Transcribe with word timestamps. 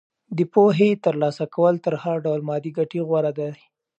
د 0.37 0.39
پوهې 0.53 0.89
ترلاسه 1.05 1.45
کول 1.55 1.75
تر 1.85 1.93
هر 2.03 2.15
ډول 2.25 2.39
مادي 2.49 2.71
ګټې 2.77 2.99
غوره 3.07 3.31
دي. 3.39 3.51